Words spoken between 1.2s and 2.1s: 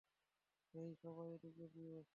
এ দিক দিয়ে।